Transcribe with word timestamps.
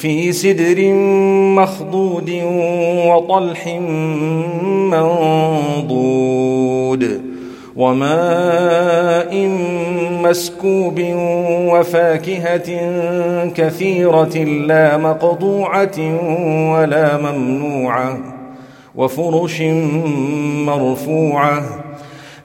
في 0.00 0.32
سدر 0.32 0.92
مخضود 1.56 2.30
وطلح 3.06 3.66
منضود 5.80 7.20
وماء 7.76 9.36
مسكوب 10.22 11.00
وفاكهة 11.72 12.70
كثيرة 13.54 14.36
لا 14.66 14.96
مقطوعة 14.96 15.98
ولا 16.72 17.16
ممنوعة 17.16 18.18
وفرش 18.94 19.62
مرفوعة 20.66 21.62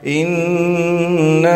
إنا 0.08 1.56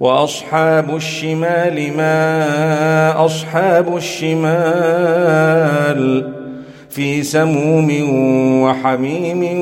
وأصحاب 0.00 0.96
الشمال 0.96 1.96
ما 1.96 3.24
أصحاب 3.24 3.96
الشمال 3.96 4.48
في 6.90 7.22
سموم 7.22 7.90
وحميم 8.62 9.60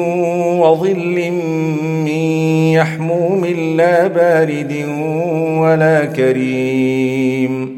وظل 0.60 1.30
من 2.04 2.08
يحموم 2.72 3.44
لا 3.76 4.06
بارد 4.06 4.84
ولا 5.60 6.04
كريم. 6.04 7.76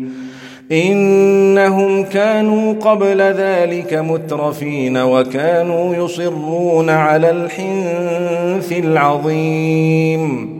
إنهم 0.72 2.04
كانوا 2.04 2.72
قبل 2.72 3.20
ذلك 3.20 3.94
مترفين 3.94 4.96
وكانوا 4.96 5.94
يصرون 5.94 6.90
على 6.90 7.30
الحنث 7.30 8.72
العظيم. 8.72 10.58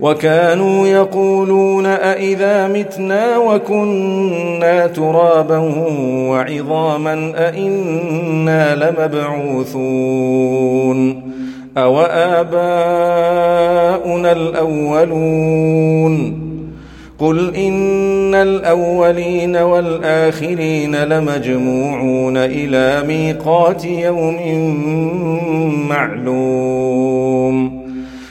وكانوا 0.00 0.86
يقولون 0.86 1.86
أإذا 1.86 2.68
متنا 2.68 3.38
وكنا 3.38 4.86
ترابا 4.86 5.58
وعظاما 6.28 7.32
أإنا 7.36 8.74
لمبعوثون 8.74 10.06
أو 11.76 12.00
آباؤنا 12.00 12.52
الأولون 14.32 15.66
قل 17.18 17.54
إن 17.54 18.34
الأولين 18.34 19.56
والآخرين 19.56 20.96
لمجموعون 20.96 22.36
إلى 22.36 23.02
ميقات 23.06 23.84
يوم 23.84 24.36
معلوم 25.88 27.85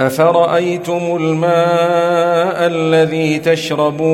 افرايتم 0.00 1.16
الماء 1.20 2.66
الذي 2.66 3.38
تشربون 3.38 4.04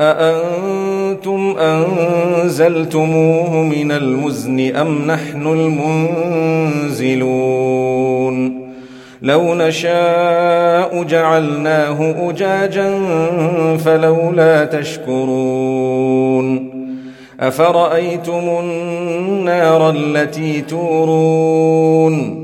أأنتم 0.00 1.56
أنزلتموه 1.58 3.56
من 3.56 3.92
المزن 3.92 4.76
أم 4.76 5.06
نحن 5.06 5.46
المنزلون 6.92 7.34
لو 9.22 9.54
نشاء 9.54 11.02
جعلناه 11.02 12.30
أجاجا 12.30 13.00
فلولا 13.84 14.64
تشكرون 14.64 15.94
أفرأيتم 17.40 18.58
النار 18.60 19.90
التي 19.90 20.60
تورون 20.60 22.43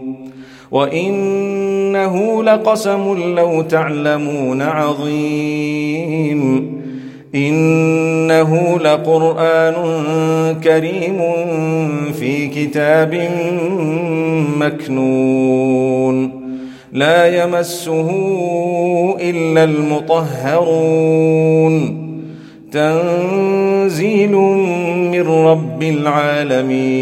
وإنه 0.71 2.43
لقسم 2.43 3.33
لو 3.35 3.61
تعلمون 3.61 4.61
عظيم. 4.61 6.41
إنه 7.35 8.79
لقرآن 8.79 9.75
كريم 10.63 11.21
في 12.19 12.47
كتاب 12.47 13.29
مكنون. 14.59 16.41
لا 16.93 17.43
يمسه 17.43 18.09
إلا 19.21 19.63
المطهرون. 19.63 20.91
تنزيل 22.71 24.35
من 25.11 25.27
رب 25.27 25.83
العالمين. 25.83 27.01